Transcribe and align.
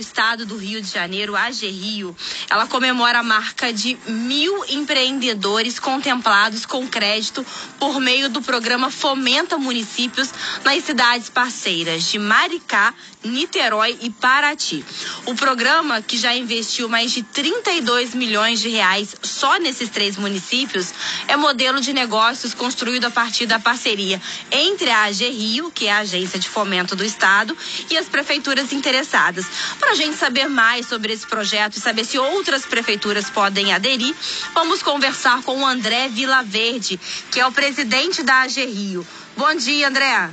Estado 0.00 0.46
do 0.46 0.56
Rio 0.56 0.80
de 0.80 0.88
Janeiro, 0.88 1.36
AG 1.36 1.66
Rio, 1.68 2.16
ela 2.48 2.66
comemora 2.66 3.20
a 3.20 3.22
marca 3.22 3.72
de 3.72 3.96
mil 4.06 4.64
empreendedores 4.68 5.78
contemplados 5.78 6.64
com 6.64 6.86
crédito 6.86 7.44
por 7.78 8.00
meio 8.00 8.28
do 8.28 8.42
programa 8.42 8.90
Fomenta 8.90 9.58
Municípios 9.58 10.30
nas 10.64 10.84
cidades 10.84 11.28
parceiras 11.28 12.04
de 12.04 12.18
Maricá, 12.18 12.94
Niterói 13.22 13.98
e 14.00 14.10
Paraty. 14.10 14.84
O 15.26 15.34
programa, 15.34 16.00
que 16.00 16.16
já 16.16 16.34
investiu 16.34 16.88
mais 16.88 17.12
de 17.12 17.22
32 17.22 18.14
milhões 18.14 18.60
de 18.60 18.70
reais 18.70 19.14
só 19.22 19.58
nesses 19.58 19.90
três 19.90 20.16
municípios, 20.16 20.92
é 21.28 21.36
modelo 21.36 21.80
de 21.80 21.92
negócios 21.92 22.54
construído 22.54 23.04
a 23.04 23.10
partir 23.10 23.46
da 23.46 23.58
parceria 23.58 24.20
entre 24.50 24.90
a 24.90 25.04
AG 25.04 25.28
Rio, 25.28 25.70
que 25.70 25.86
é 25.86 25.92
a 25.92 25.98
agência 25.98 26.38
de 26.38 26.48
fomento 26.48 26.96
do 26.96 27.04
Estado, 27.04 27.56
e 27.90 27.98
as 27.98 28.08
prefeituras 28.08 28.72
interessadas. 28.72 29.46
Para 29.78 29.89
a 29.90 29.94
gente 29.94 30.16
saber 30.16 30.48
mais 30.48 30.86
sobre 30.86 31.12
esse 31.12 31.26
projeto 31.26 31.76
e 31.76 31.80
saber 31.80 32.04
se 32.04 32.16
outras 32.16 32.64
prefeituras 32.64 33.28
podem 33.28 33.72
aderir, 33.72 34.14
vamos 34.54 34.82
conversar 34.82 35.42
com 35.42 35.62
o 35.62 35.66
André 35.66 36.08
Vilaverde, 36.08 36.98
que 37.30 37.40
é 37.40 37.46
o 37.46 37.50
presidente 37.50 38.22
da 38.22 38.42
AG 38.42 38.64
Rio. 38.66 39.04
Bom 39.36 39.52
dia, 39.54 39.88
André. 39.88 40.30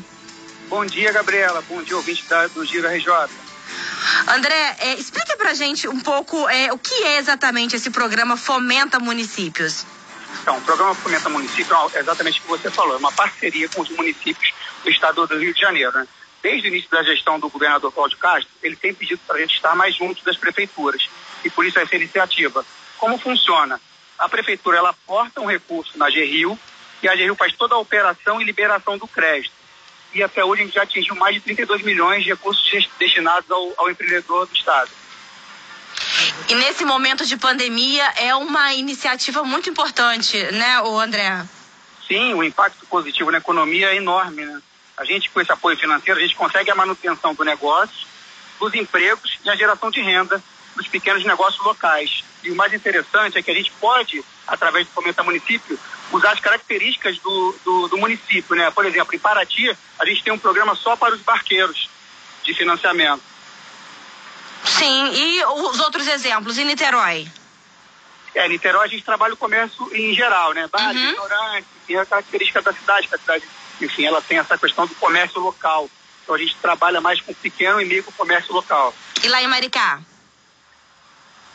Bom 0.70 0.86
dia, 0.86 1.12
Gabriela. 1.12 1.64
Bom 1.68 1.82
dia, 1.82 1.98
ouvinte 1.98 2.24
do 2.54 2.66
Giro 2.66 2.88
RJ. 2.88 3.08
André, 4.28 4.76
é, 4.80 4.94
explica 4.94 5.36
pra 5.36 5.56
gente 5.56 5.88
um 5.88 6.00
pouco 6.00 6.48
é, 6.50 6.72
o 6.72 6.78
que 6.78 6.94
é 7.04 7.18
exatamente 7.18 7.76
esse 7.76 7.90
programa 7.90 8.38
Fomenta 8.38 9.00
Municípios. 9.00 9.86
Então, 10.42 10.58
o 10.58 10.62
programa 10.62 10.94
Fomenta 10.94 11.30
Município 11.30 11.76
é 11.96 12.00
exatamente 12.00 12.40
o 12.40 12.44
que 12.44 12.48
você 12.48 12.70
falou, 12.70 12.94
é 12.94 12.98
uma 12.98 13.12
parceria 13.12 13.68
com 13.70 13.82
os 13.82 13.90
municípios 13.90 14.54
do 14.84 14.90
estado 14.90 15.26
do 15.26 15.40
Rio 15.40 15.54
de 15.54 15.60
Janeiro. 15.60 15.98
Né? 15.98 16.08
Desde 16.48 16.70
o 16.70 16.70
início 16.70 16.90
da 16.90 17.04
gestão 17.04 17.38
do 17.38 17.50
governador 17.50 17.92
Cláudio 17.92 18.18
Castro, 18.18 18.50
ele 18.64 18.78
tem 18.78 18.94
pedido 18.94 19.20
para 19.28 19.36
a 19.36 19.40
gente 19.42 19.56
estar 19.56 19.76
mais 19.76 19.94
junto 19.94 20.24
das 20.24 20.38
prefeituras. 20.38 21.10
E 21.44 21.50
por 21.50 21.66
isso 21.66 21.78
essa 21.78 21.94
iniciativa. 21.94 22.66
Como 22.98 23.18
funciona? 23.18 23.82
A 24.18 24.30
prefeitura 24.30 24.78
ela 24.78 24.92
aporta 24.92 25.42
um 25.42 25.46
recurso 25.46 25.98
na 25.98 26.10
GRIO 26.10 26.58
e 27.04 27.10
a 27.10 27.16
GRIO 27.16 27.36
faz 27.36 27.52
toda 27.52 27.76
a 27.76 27.78
operação 27.78 28.42
e 28.42 28.46
liberação 28.46 28.98
do 28.98 29.06
crédito. 29.06 29.52
E 30.14 30.24
até 30.24 30.44
hoje 30.44 30.62
a 30.62 30.66
gente 30.66 30.76
já 30.76 30.84
atingiu 30.84 31.16
mais 31.16 31.36
de 31.36 31.42
32 31.42 31.82
milhões 31.82 32.24
de 32.24 32.30
recursos 32.30 32.66
destinados 32.98 33.52
ao, 33.52 33.74
ao 33.76 33.92
empreendedor 33.92 34.48
do 34.48 34.54
Estado. 34.54 34.90
E 36.48 36.56
nesse 36.56 36.86
momento 36.86 37.26
de 37.26 37.36
pandemia 37.36 38.06
é 38.16 38.34
uma 38.34 38.74
iniciativa 38.74 39.44
muito 39.44 39.70
importante, 39.70 40.42
né, 40.54 40.80
o 40.80 40.98
André? 40.98 41.46
Sim, 42.08 42.34
o 42.36 42.42
impacto 42.42 42.86
positivo 42.86 43.32
na 43.32 43.40
economia 43.40 43.92
é 43.92 43.98
enorme, 43.98 44.46
né? 44.46 44.62
A 44.98 45.06
gente, 45.06 45.30
com 45.30 45.40
esse 45.40 45.52
apoio 45.52 45.78
financeiro, 45.78 46.20
a 46.20 46.24
gente 46.24 46.36
consegue 46.36 46.72
a 46.72 46.76
manutenção 46.76 47.34
do 47.34 47.46
negócio, 47.46 48.08
dos 48.60 48.74
empregos 48.74 49.38
e 49.46 49.50
a 49.50 49.56
geração 49.56 49.92
de 49.92 50.02
renda 50.02 50.42
dos 50.76 50.88
pequenos 50.88 51.24
negócios 51.24 51.64
locais. 51.64 52.24
E 52.44 52.52
o 52.52 52.56
mais 52.56 52.74
interessante 52.74 53.38
é 53.38 53.44
que 53.44 53.52
a 53.52 53.54
gente 53.54 53.72
pode, 53.80 54.24
através 54.48 54.88
do 54.88 54.94
Fomenta 54.94 55.24
Município, 55.24 55.80
usar 56.12 56.32
as 56.32 56.40
características 56.40 57.20
do, 57.20 57.56
do, 57.64 57.88
do, 57.90 57.98
município. 57.98 58.56
Né? 58.56 58.72
Por 58.72 58.86
exemplo, 58.86 59.14
em 59.14 59.20
Paraty, 59.20 59.76
a 60.00 60.06
gente 60.06 60.24
tem 60.24 60.34
um 60.34 60.40
programa 60.40 60.76
só 60.76 60.96
para 60.96 61.14
os 61.14 61.22
barqueiros 61.22 61.90
de 62.44 62.54
financiamento. 62.54 63.22
Sim, 64.64 65.12
e 65.14 65.46
os 65.46 65.80
outros 65.80 66.08
exemplos? 66.08 66.58
Em 66.58 66.66
Niterói? 66.66 67.28
É, 68.38 68.48
Niterói 68.48 68.86
a 68.86 68.88
gente 68.88 69.04
trabalha 69.04 69.34
o 69.34 69.38
comércio 69.38 69.90
em 69.94 70.14
geral, 70.14 70.54
né? 70.54 70.68
Bares, 70.72 71.02
uhum. 71.02 71.08
restaurantes, 71.08 71.70
tem 71.88 71.98
a 71.98 72.06
característica 72.06 72.62
da 72.62 72.72
cidade, 72.72 73.08
que 73.08 73.16
a 73.16 73.18
cidade 73.18 73.44
enfim, 73.82 74.06
ela 74.06 74.22
tem 74.22 74.38
essa 74.38 74.58
questão 74.58 74.86
do 74.86 74.96
comércio 74.96 75.40
local. 75.40 75.90
Então 76.24 76.36
a 76.36 76.38
gente 76.38 76.56
trabalha 76.56 77.00
mais 77.00 77.22
com 77.22 77.34
pequeno 77.34 77.82
e 77.82 77.86
micro 77.86 78.12
comércio 78.14 78.54
local. 78.54 78.94
E 79.24 79.28
lá 79.28 79.42
em 79.42 79.48
Maricá? 79.48 80.02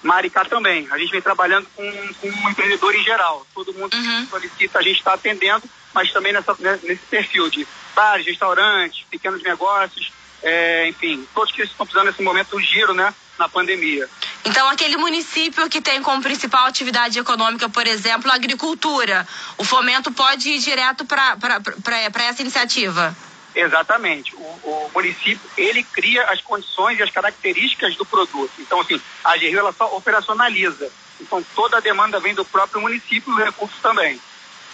Maricá 0.03 0.45
também. 0.45 0.89
A 0.91 0.99
gente 0.99 1.13
vem 1.13 1.23
trabalhando 1.23 1.67
com, 1.75 2.15
com 2.15 2.29
um 2.29 2.51
empreendedor 2.51 2.95
em 2.95 3.03
geral. 3.03 3.47
Todo 3.55 3.75
mundo 3.75 3.95
uhum. 3.95 4.25
que 4.25 4.31
solicita, 4.31 4.79
a 4.79 4.83
gente 4.83 4.99
está 4.99 5.15
atendendo, 5.15 5.69
mas 5.95 6.11
também 6.13 6.33
nessa, 6.33 6.57
né, 6.59 6.79
nesse 6.83 7.03
perfil 7.07 7.49
de 7.51 7.67
bares, 7.95 8.27
restaurantes, 8.27 9.05
pequenos 9.11 9.43
negócios, 9.43 10.13
é, 10.43 10.89
enfim, 10.89 11.27
todos 11.35 11.53
que 11.53 11.63
estão 11.63 11.87
precisando 11.87 12.07
nesse 12.07 12.23
momento 12.23 12.51
do 12.51 12.61
giro, 12.61 12.95
né, 12.95 13.15
na 13.39 13.49
pandemia. 13.49 14.09
Então, 14.45 14.69
aquele 14.69 14.97
município 14.97 15.69
que 15.69 15.81
tem 15.81 16.03
como 16.03 16.21
principal 16.21 16.67
atividade 16.67 17.19
econômica, 17.19 17.69
por 17.69 17.87
exemplo, 17.87 18.31
a 18.31 18.35
agricultura, 18.35 19.27
o 19.57 19.65
fomento 19.65 20.11
pode 20.11 20.49
ir 20.49 20.59
direto 20.59 21.05
para 21.05 22.23
essa 22.25 22.43
iniciativa? 22.43 23.17
Exatamente. 23.55 24.35
O, 24.35 24.39
o, 24.39 24.91
município, 24.93 25.41
ele 25.57 25.83
cria 25.85 26.25
as 26.25 26.41
condições 26.41 26.99
e 26.99 27.03
as 27.03 27.11
características 27.11 27.95
do 27.97 28.05
produto. 28.05 28.53
Então, 28.59 28.81
assim, 28.81 29.01
a 29.23 29.37
GRIO, 29.37 29.59
ela 29.59 29.73
só 29.73 29.95
operacionaliza. 29.97 30.91
Então, 31.21 31.45
toda 31.55 31.77
a 31.77 31.81
demanda 31.81 32.19
vem 32.19 32.35
do 32.35 32.45
próprio 32.45 32.81
município 32.81 33.31
e 33.31 33.35
os 33.35 33.45
recursos 33.45 33.79
também. 33.81 34.21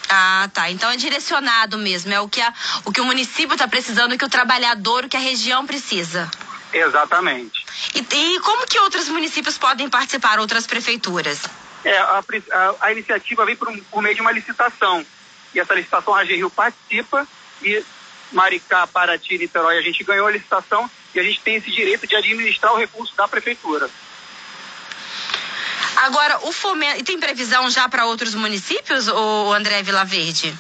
Ah, 0.09 0.49
tá. 0.55 0.71
Então 0.71 0.91
é 0.91 0.97
direcionado 0.97 1.77
mesmo. 1.77 2.13
É 2.13 2.21
o 2.21 2.29
que, 2.29 2.41
a, 2.41 2.53
o, 2.85 2.93
que 2.93 3.01
o 3.01 3.05
município 3.05 3.53
está 3.53 3.69
precisando, 3.69 4.13
o 4.15 4.19
que 4.19 4.25
o 4.25 4.29
trabalhador, 4.29 5.05
o 5.05 5.09
que 5.09 5.17
a 5.17 5.21
região 5.21 5.67
precisa. 5.67 6.31
Exatamente. 6.73 7.65
E, 7.95 8.01
e 8.01 8.41
como 8.41 8.67
que 8.67 8.79
outros 8.81 9.09
municípios 9.09 9.57
podem 9.57 9.89
participar, 9.89 10.39
outras 10.39 10.67
prefeituras? 10.67 11.41
É, 11.85 11.97
a, 11.97 12.19
a, 12.53 12.75
a 12.81 12.93
iniciativa 12.93 13.45
vem 13.47 13.57
por, 13.57 13.73
por, 13.91 14.03
meio 14.03 14.15
de 14.15 14.21
uma 14.21 14.33
licitação. 14.33 15.05
E 15.55 15.61
essa 15.61 15.75
licitação 15.75 16.15
a 16.15 16.23
Rio 16.23 16.51
participa 16.51 17.27
e 17.63 17.83
Maricá, 18.33 18.87
Paraty 18.87 19.39
Niterói 19.39 19.79
a 19.79 19.83
gente 19.83 20.05
ganhou 20.05 20.27
a 20.27 20.31
licitação 20.31 20.91
e 21.15 21.21
a 21.21 21.23
gente 21.23 21.41
tem 21.41 21.57
esse 21.57 21.71
direito 21.71 22.07
de 22.07 22.15
administrar 22.15 22.75
o 22.75 22.77
recurso 22.77 23.17
da 23.17 23.27
prefeitura. 23.27 23.89
Agora, 25.97 26.39
o 26.47 26.53
fomento. 26.53 27.01
E 27.01 27.03
tem 27.03 27.19
previsão 27.19 27.69
já 27.71 27.89
para 27.89 28.07
outros 28.07 28.35
municípios, 28.35 29.09
o 29.09 29.53
André 29.53 29.83
Vilaverde? 29.83 30.55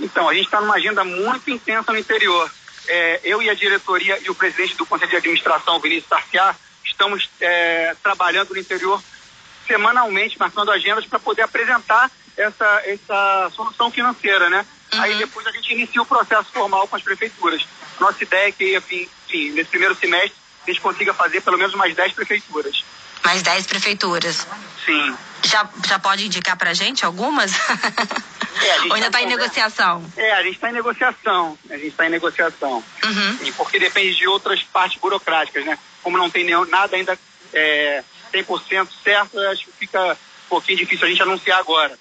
Então, 0.00 0.28
a 0.28 0.34
gente 0.34 0.46
está 0.46 0.60
numa 0.60 0.76
agenda 0.76 1.04
muito 1.04 1.50
intensa 1.50 1.92
no 1.92 1.98
interior 1.98 2.50
é, 2.88 3.20
eu 3.22 3.42
e 3.42 3.50
a 3.50 3.54
diretoria 3.54 4.18
e 4.22 4.30
o 4.30 4.34
presidente 4.34 4.74
do 4.76 4.86
Conselho 4.86 5.10
de 5.10 5.16
Administração, 5.16 5.78
Vinícius 5.78 6.08
Tarciá, 6.08 6.54
estamos 6.84 7.28
é, 7.40 7.94
trabalhando 8.02 8.50
no 8.50 8.58
interior 8.58 9.02
semanalmente, 9.66 10.38
marcando 10.38 10.72
agendas 10.72 11.04
para 11.04 11.18
poder 11.18 11.42
apresentar 11.42 12.10
essa, 12.36 12.82
essa 12.86 13.50
solução 13.54 13.90
financeira, 13.90 14.48
né? 14.48 14.64
Uhum. 14.94 15.02
Aí 15.02 15.18
depois 15.18 15.46
a 15.46 15.52
gente 15.52 15.72
inicia 15.72 16.00
o 16.00 16.06
processo 16.06 16.50
formal 16.50 16.88
com 16.88 16.96
as 16.96 17.02
prefeituras. 17.02 17.66
Nossa 18.00 18.22
ideia 18.24 18.48
é 18.48 18.52
que, 18.52 18.76
enfim, 18.76 19.08
enfim 19.26 19.50
nesse 19.50 19.68
primeiro 19.68 19.94
semestre, 19.94 20.32
a 20.66 20.70
gente 20.70 20.80
consiga 20.80 21.12
fazer 21.12 21.42
pelo 21.42 21.58
menos 21.58 21.74
mais 21.74 21.94
10 21.94 22.12
prefeituras. 22.14 22.82
Mais 23.22 23.42
10 23.42 23.66
prefeituras? 23.66 24.46
Sim. 24.84 25.16
Já, 25.44 25.68
já 25.86 25.98
pode 25.98 26.24
indicar 26.26 26.56
para 26.56 26.72
gente 26.72 27.04
algumas? 27.04 27.52
É, 28.60 28.80
Ou 28.86 28.94
ainda 28.94 29.06
está 29.06 29.18
tá 29.18 29.22
em 29.22 29.26
negociação? 29.26 30.04
É, 30.16 30.32
a 30.32 30.42
gente 30.42 30.54
está 30.54 30.70
em 30.70 30.72
negociação. 30.72 31.58
A 31.70 31.74
gente 31.74 31.88
está 31.88 32.06
em 32.06 32.10
negociação. 32.10 32.84
Uhum. 33.04 33.38
E 33.42 33.52
porque 33.52 33.78
depende 33.78 34.16
de 34.16 34.26
outras 34.26 34.62
partes 34.62 34.98
burocráticas, 34.98 35.64
né? 35.64 35.78
Como 36.02 36.16
não 36.16 36.30
tem 36.30 36.44
nenhum, 36.44 36.64
nada 36.66 36.96
ainda 36.96 37.18
é, 37.52 38.02
100% 38.32 38.88
certo, 39.02 39.38
acho 39.40 39.66
que 39.66 39.72
fica 39.72 40.12
um 40.12 40.48
pouquinho 40.48 40.78
difícil 40.78 41.06
a 41.06 41.10
gente 41.10 41.22
anunciar 41.22 41.58
agora. 41.58 41.98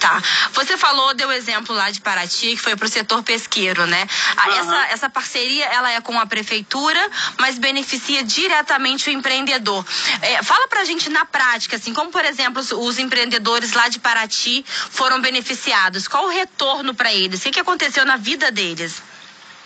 Tá. 0.00 0.22
Você 0.52 0.76
falou, 0.76 1.12
deu 1.12 1.30
exemplo 1.32 1.74
lá 1.74 1.90
de 1.90 2.00
Paraty, 2.00 2.54
que 2.54 2.62
foi 2.62 2.76
para 2.76 2.86
o 2.86 2.88
setor 2.88 3.20
pesqueiro, 3.24 3.84
né? 3.84 4.06
Uhum. 4.46 4.52
Essa, 4.52 4.86
essa 4.92 5.10
parceria, 5.10 5.64
ela 5.64 5.90
é 5.90 6.00
com 6.00 6.18
a 6.20 6.24
prefeitura, 6.24 7.10
mas 7.36 7.58
beneficia 7.58 8.22
diretamente 8.22 9.10
o 9.10 9.12
empreendedor. 9.12 9.84
É, 10.22 10.40
fala 10.44 10.68
pra 10.68 10.84
gente 10.84 11.10
na 11.10 11.24
prática, 11.24 11.76
assim, 11.76 11.92
como, 11.92 12.12
por 12.12 12.24
exemplo, 12.24 12.60
os, 12.60 12.70
os 12.70 12.98
empreendedores 13.00 13.72
lá 13.72 13.88
de 13.88 13.98
Paraty 13.98 14.64
foram 14.68 15.20
beneficiados. 15.20 16.06
Qual 16.06 16.26
o 16.26 16.28
retorno 16.28 16.94
para 16.94 17.12
eles? 17.12 17.40
O 17.40 17.42
que, 17.42 17.50
que 17.50 17.60
aconteceu 17.60 18.06
na 18.06 18.16
vida 18.16 18.52
deles? 18.52 19.02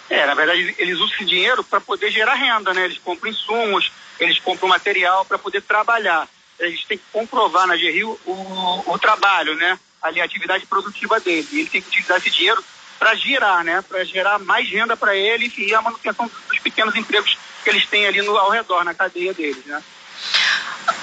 É, 0.08 0.26
na 0.26 0.34
verdade, 0.34 0.74
eles 0.78 0.94
usam 0.98 1.14
esse 1.14 1.24
dinheiro 1.26 1.62
para 1.62 1.80
poder 1.80 2.10
gerar 2.10 2.34
renda, 2.34 2.72
né? 2.72 2.86
Eles 2.86 2.98
compram 2.98 3.30
insumos, 3.30 3.92
eles 4.18 4.38
compram 4.38 4.68
material 4.68 5.26
para 5.26 5.38
poder 5.38 5.60
trabalhar. 5.60 6.26
A 6.60 6.66
gente 6.66 6.86
tem 6.86 6.98
que 6.98 7.04
comprovar 7.12 7.66
na 7.66 7.76
GRIO 7.76 8.18
o, 8.24 8.92
o 8.92 8.98
trabalho, 8.98 9.54
né? 9.56 9.78
ali 10.02 10.20
a 10.20 10.24
atividade 10.24 10.66
produtiva 10.66 11.20
dele. 11.20 11.46
Ele 11.52 11.68
tem 11.68 11.80
que 11.80 11.88
utilizar 11.88 12.18
esse 12.18 12.30
dinheiro 12.30 12.62
para 12.98 13.14
girar, 13.14 13.64
né? 13.64 13.80
Para 13.82 14.04
gerar 14.04 14.38
mais 14.40 14.68
renda 14.68 14.96
para 14.96 15.14
ele 15.14 15.52
e 15.56 15.74
a 15.74 15.80
manutenção 15.80 16.30
dos 16.48 16.58
pequenos 16.58 16.94
empregos 16.96 17.38
que 17.62 17.70
eles 17.70 17.86
têm 17.86 18.06
ali 18.06 18.20
no, 18.22 18.36
ao 18.36 18.50
redor, 18.50 18.84
na 18.84 18.92
cadeia 18.92 19.32
deles, 19.32 19.64
né? 19.64 19.82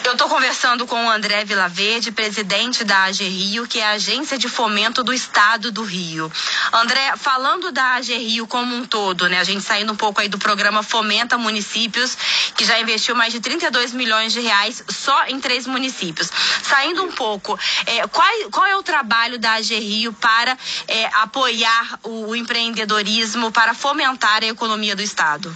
Eu 0.04 0.14
estou 0.14 0.30
conversando 0.30 0.88
com 0.88 1.06
o 1.06 1.10
André 1.10 1.44
Vilaverde, 1.46 2.12
presidente 2.12 2.84
da 2.84 3.04
AG 3.04 3.24
Rio, 3.24 3.68
que 3.68 3.80
é 3.80 3.86
a 3.86 3.92
agência 3.92 4.38
de 4.38 4.48
fomento 4.48 5.04
do 5.04 5.14
Estado 5.14 5.72
do 5.72 5.84
Rio. 5.84 6.32
André, 6.72 7.14
falando 7.18 7.72
da 7.72 7.96
AG 7.96 8.18
Rio 8.18 8.48
como 8.48 8.76
um 8.76 8.86
todo, 8.86 9.28
né? 9.28 9.40
A 9.40 9.44
gente 9.44 9.62
saindo 9.62 9.92
um 9.92 9.96
pouco 9.96 10.22
aí 10.22 10.28
do 10.28 10.40
programa 10.40 10.82
Fomenta 10.82 11.38
Municípios, 11.38 12.18
que 12.56 12.66
já 12.66 12.80
investiu 12.80 13.16
mais 13.16 13.34
de 13.34 13.40
32 13.40 13.94
milhões 13.94 14.34
de 14.34 14.40
reais 14.40 14.84
só 14.90 15.26
em 15.28 15.40
três 15.40 15.68
municípios. 15.68 16.32
Saindo 16.64 17.04
um 17.04 17.12
pouco, 17.12 17.60
é, 17.86 18.08
qual, 18.08 18.28
qual, 18.52 18.66
é 18.66 18.76
o 18.78 18.84
trabalho 18.84 19.38
da 19.38 19.54
AG 19.54 19.78
Rio 19.78 20.14
para 20.14 20.58
é, 20.88 21.06
apoiar 21.22 22.00
o, 22.04 22.30
o 22.30 22.36
empreendedorismo, 22.36 23.52
para 23.52 23.74
fomentar 23.74 24.44
a 24.44 24.48
economia 24.48 24.96
do 24.96 25.04
Estado? 25.04 25.56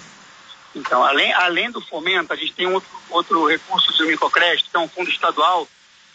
Então, 0.75 1.03
além, 1.03 1.31
além 1.33 1.69
do 1.69 1.81
fomento, 1.81 2.33
a 2.33 2.35
gente 2.35 2.53
tem 2.53 2.67
outro, 2.67 2.89
outro 3.09 3.47
recurso 3.47 3.91
do 3.93 4.07
microcrédito, 4.07 4.69
que 4.69 4.77
é 4.77 4.79
um 4.79 4.87
fundo 4.87 5.09
estadual, 5.09 5.67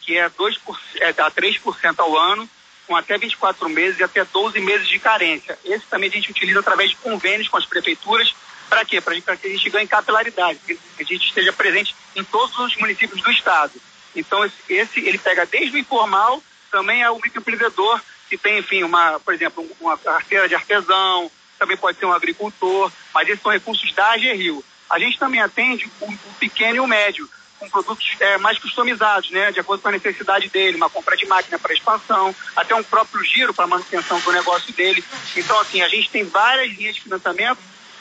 que 0.03 0.17
é, 0.17 0.29
2%, 0.29 0.59
é 1.01 1.09
a 1.09 1.31
3% 1.31 1.95
ao 1.99 2.17
ano, 2.17 2.49
com 2.87 2.97
até 2.97 3.19
24 3.19 3.69
meses 3.69 4.01
e 4.01 4.05
até 4.05 4.25
12 4.25 4.59
meses 4.61 4.89
de 4.89 4.99
carência. 4.99 5.59
Esse 5.65 5.87
também 5.87 6.09
a 6.09 6.13
gente 6.13 6.31
utiliza 6.31 6.61
através 6.61 6.91
de 6.91 6.97
convênios 6.97 7.49
com 7.49 7.57
as 7.57 7.67
prefeituras. 7.67 8.35
Para 8.69 8.85
quê? 8.85 9.01
Para 9.01 9.15
que 9.37 9.47
a 9.47 9.51
gente 9.51 9.71
ganhe 9.71 9.87
capilaridade, 9.87 10.59
que 10.67 10.79
a 10.99 11.05
gente 11.05 11.27
esteja 11.27 11.53
presente 11.53 11.95
em 12.17 12.25
todos 12.25 12.59
os 12.59 12.77
municípios 12.77 13.23
do 13.23 13.31
estado. 13.31 13.73
Então, 14.17 14.45
esse, 14.45 14.57
esse 14.69 15.01
ele 15.01 15.19
pega 15.19 15.47
desde 15.47 15.77
o 15.77 15.79
informal, 15.79 16.43
também 16.71 17.03
é 17.03 17.11
o 17.11 17.21
microempreendedor 17.21 18.01
que 18.29 18.37
tem, 18.37 18.59
enfim, 18.59 18.83
uma, 18.83 19.19
por 19.21 19.33
exemplo, 19.33 19.67
uma 19.81 19.97
carteira 19.97 20.49
de 20.49 20.55
artesão, 20.55 21.31
também 21.59 21.77
pode 21.77 21.99
ser 21.99 22.07
um 22.07 22.13
agricultor, 22.13 22.91
mas 23.15 23.29
esses 23.29 23.43
são 23.43 23.53
recursos 23.53 23.93
da 23.93 24.13
AG 24.13 24.33
Rio. 24.35 24.65
A 24.89 24.99
gente 24.99 25.19
também 25.19 25.41
atende 25.41 25.91
o, 26.01 26.07
o 26.07 26.35
pequeno 26.39 26.77
e 26.77 26.81
o 26.81 26.87
médio, 26.87 27.29
com 27.59 27.69
produtos 27.69 28.09
é, 28.21 28.39
mais 28.39 28.59
customizados, 28.59 29.31
né, 29.31 29.51
de 29.51 29.61
acordo 29.61 29.83
com 29.83 29.89
a 29.89 29.93
necessidade 29.93 30.49
dele, 30.49 30.77
uma 30.77 30.89
compra 30.89 31.17
de 31.17 31.27
máquina 31.27 31.59
para 31.59 31.75
expansão, 31.75 32.35
até 32.55 32.75
um 32.75 32.83
próprio 32.83 33.23
giro 33.25 33.53
para 33.53 33.67
manutenção 33.67 34.21
do 34.21 34.33
negócio 34.33 34.73
dele. 34.73 35.05
Então, 35.37 35.59
assim, 35.61 35.83
a 35.83 35.89
gente 35.89 36.09
tem 36.09 36.25
várias 36.25 36.77
linhas 36.77 36.95
de 36.95 37.03
financiamento 37.03 37.59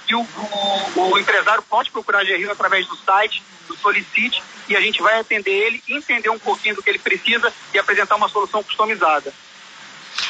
e 0.07 0.15
o, 0.15 0.21
o, 0.21 1.11
o 1.11 1.19
empresário 1.19 1.63
pode 1.63 1.91
procurar 1.91 2.19
a 2.19 2.23
Rio 2.23 2.51
através 2.51 2.87
do 2.87 2.95
site, 2.95 3.43
do 3.67 3.75
Solicite, 3.75 4.41
e 4.69 4.75
a 4.75 4.81
gente 4.81 5.01
vai 5.01 5.19
atender 5.19 5.51
ele, 5.51 5.83
entender 5.89 6.29
um 6.29 6.39
pouquinho 6.39 6.75
do 6.75 6.83
que 6.83 6.89
ele 6.89 6.99
precisa 6.99 7.51
e 7.73 7.79
apresentar 7.79 8.15
uma 8.15 8.29
solução 8.29 8.63
customizada. 8.63 9.33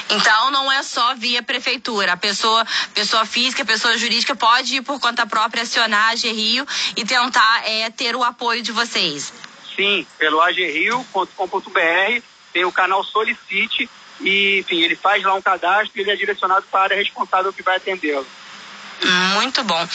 Então 0.09 0.51
não 0.51 0.71
é 0.71 0.83
só 0.83 1.15
via 1.15 1.43
prefeitura. 1.43 2.13
A 2.13 2.17
pessoa, 2.17 2.65
pessoa 2.93 3.25
física, 3.25 3.65
pessoa 3.65 3.97
jurídica 3.97 4.35
pode 4.35 4.77
ir 4.77 4.81
por 4.81 4.99
conta 4.99 5.25
própria 5.25 5.63
acionar 5.63 6.11
a 6.11 6.15
Rio 6.15 6.65
e 6.95 7.03
tentar 7.03 7.61
é, 7.65 7.89
ter 7.89 8.15
o 8.15 8.23
apoio 8.23 8.61
de 8.61 8.71
vocês. 8.71 9.33
Sim, 9.75 10.05
pelo 10.17 10.41
agrio.com.br 10.41 12.21
tem 12.53 12.65
o 12.65 12.71
canal 12.71 13.03
Solicite 13.03 13.89
e, 14.19 14.59
enfim, 14.59 14.81
ele 14.81 14.95
faz 14.95 15.23
lá 15.23 15.35
um 15.35 15.41
cadastro 15.41 15.91
e 15.95 16.01
ele 16.01 16.11
é 16.11 16.15
direcionado 16.15 16.65
para 16.71 16.79
a 16.79 16.83
área 16.83 16.97
responsável 16.97 17.53
que 17.53 17.61
vai 17.61 17.77
atendê-lo. 17.77 18.25
Muito 19.35 19.63
bom. 19.63 19.87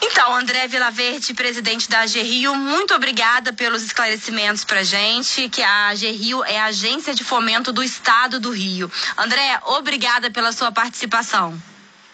Então, 0.00 0.34
André 0.34 0.68
Vilaverde, 0.68 1.34
presidente 1.34 1.88
da 1.88 2.00
AG 2.00 2.22
Rio, 2.22 2.54
muito 2.54 2.94
obrigada 2.94 3.52
pelos 3.52 3.82
esclarecimentos 3.82 4.64
pra 4.64 4.84
gente, 4.84 5.48
que 5.48 5.60
a 5.60 5.88
AG 5.88 6.10
Rio 6.12 6.44
é 6.44 6.58
a 6.58 6.66
agência 6.66 7.14
de 7.14 7.24
fomento 7.24 7.72
do 7.72 7.82
estado 7.82 8.38
do 8.38 8.50
Rio. 8.50 8.90
André, 9.16 9.60
obrigada 9.64 10.30
pela 10.30 10.52
sua 10.52 10.70
participação. 10.70 11.60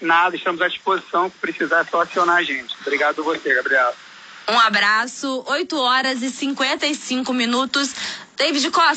Nada, 0.00 0.34
estamos 0.34 0.62
à 0.62 0.69
disposição, 0.69 1.31
se 1.31 1.36
precisar 1.38 1.81
é 1.81 1.84
só 1.84 2.02
acionar 2.02 2.36
a 2.36 2.42
gente. 2.42 2.75
Obrigado 2.81 3.20
a 3.20 3.25
você, 3.25 3.54
Gabriela. 3.54 3.94
Um 4.48 4.58
abraço, 4.58 5.42
8 5.46 5.76
horas 5.78 6.22
e 6.22 6.31
55 6.31 7.32
minutos. 7.32 7.94
David 8.36 8.70
Costa. 8.70 8.92